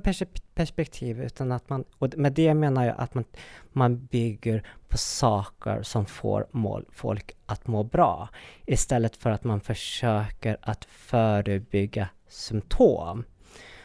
perspektiv 0.55 1.23
utan 1.23 1.53
att 1.53 1.69
man, 1.69 1.85
och 1.99 2.15
med 2.17 2.33
det 2.33 2.55
menar 2.55 2.85
jag 2.85 2.95
att 2.99 3.15
man, 3.15 3.25
man 3.73 4.07
bygger 4.07 4.67
på 4.89 4.99
saker 4.99 5.83
som 5.83 6.07
får 6.07 6.47
mål, 6.51 6.85
folk 6.91 7.33
att 7.47 7.67
må 7.67 7.83
bra 7.83 8.29
istället 8.67 9.17
för 9.17 9.31
att 9.31 9.45
man 9.45 9.61
försöker 9.61 10.57
att 10.63 10.85
förebygga 10.85 12.09
symptom. 12.29 13.25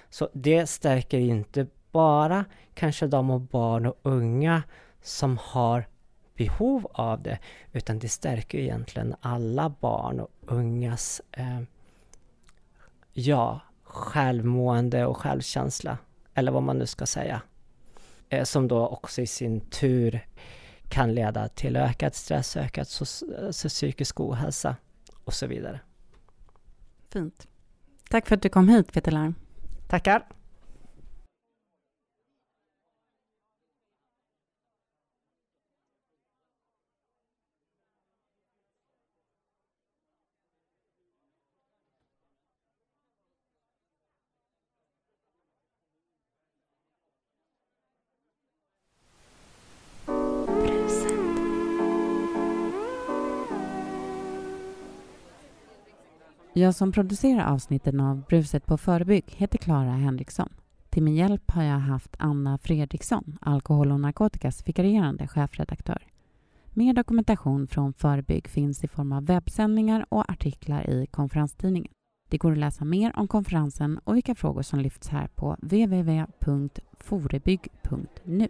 Så 0.10 0.30
det 0.34 0.68
stärker 0.68 1.20
inte 1.20 1.68
bara 1.92 2.46
kanske 2.74 3.08
de 3.08 3.46
barn 3.46 3.86
och 3.86 4.00
unga 4.04 4.64
som 5.02 5.38
har 5.42 5.86
behov 6.38 6.88
av 6.94 7.22
det, 7.22 7.40
utan 7.72 8.00
det 8.00 8.10
stärker 8.10 8.58
egentligen 8.58 9.16
alla 9.22 9.70
barn 9.70 10.20
och 10.20 10.32
ungas 10.42 11.22
eh, 11.32 11.62
ja, 13.14 13.62
självmående 13.84 15.06
och 15.06 15.18
självkänsla, 15.18 15.98
eller 16.34 16.52
vad 16.52 16.64
man 16.64 16.78
nu 16.78 16.86
ska 16.86 17.06
säga. 17.06 17.42
Eh, 18.30 18.44
som 18.44 18.68
då 18.68 18.88
också 18.88 19.22
i 19.22 19.28
sin 19.28 19.62
tur 19.62 20.28
kan 20.90 21.16
leda 21.16 21.48
till 21.48 21.76
ökad 21.76 22.16
stress, 22.16 22.58
ökad 22.58 22.88
so 22.88 23.06
alltså 23.46 23.70
psykisk 23.70 24.20
ohälsa 24.20 24.76
och 25.24 25.34
så 25.34 25.48
vidare. 25.48 25.80
Fint. 27.10 27.48
Tack 28.10 28.28
för 28.28 28.36
att 28.36 28.42
du 28.42 28.50
kom 28.50 28.70
hit, 28.70 28.92
Peter 28.94 29.12
Larm. 29.12 29.36
Tackar. 29.88 30.37
Jag 56.58 56.76
som 56.76 56.92
producerar 56.92 57.54
avsnitten 57.54 58.00
av 58.00 58.24
Bruset 58.30 58.66
på 58.66 58.78
förebygg 58.78 59.24
heter 59.28 59.58
Clara 59.58 59.92
Henriksson. 59.92 60.50
Till 60.90 61.04
min 61.04 61.16
hjälp 61.16 61.52
har 61.52 61.64
jag 61.64 61.80
haft 61.80 62.16
Anna 62.20 62.58
Fredriksson, 62.58 63.38
alkohol 63.42 63.92
och 63.92 64.00
narkotikas 64.00 64.68
vikarierande 64.68 65.28
chefredaktör. 65.28 66.08
Mer 66.74 66.94
dokumentation 66.94 67.68
från 67.68 67.94
Förebygg 67.94 68.48
finns 68.48 68.84
i 68.84 68.88
form 68.88 69.12
av 69.12 69.26
webbsändningar 69.26 70.06
och 70.10 70.32
artiklar 70.32 70.90
i 70.90 71.08
konferenstidningen. 71.08 71.92
Det 72.30 72.38
går 72.38 72.52
att 72.52 72.58
läsa 72.58 72.86
mer 72.86 73.20
om 73.20 73.28
konferensen 73.28 74.00
och 74.04 74.16
vilka 74.16 74.36
frågor 74.36 74.62
som 74.62 74.80
lyfts 74.80 75.08
här 75.08 75.28
på 75.28 75.58
www.forebygg.nu. 75.62 78.48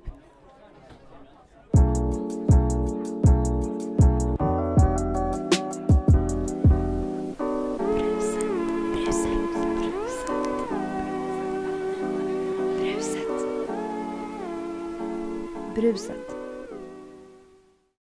Bruset. 15.78 16.37